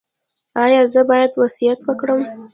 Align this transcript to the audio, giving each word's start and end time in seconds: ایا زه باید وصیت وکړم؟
ایا 0.63 0.81
زه 0.93 1.01
باید 1.09 1.31
وصیت 1.41 1.79
وکړم؟ 1.83 2.21